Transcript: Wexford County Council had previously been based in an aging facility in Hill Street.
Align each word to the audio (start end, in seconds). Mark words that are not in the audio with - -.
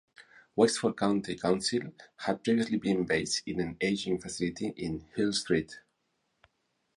Wexford 0.55 0.97
County 0.97 1.35
Council 1.35 1.93
had 2.17 2.43
previously 2.43 2.77
been 2.79 3.03
based 3.05 3.43
in 3.45 3.59
an 3.59 3.77
aging 3.81 4.19
facility 4.19 4.69
in 4.75 5.05
Hill 5.15 5.31
Street. 5.31 5.77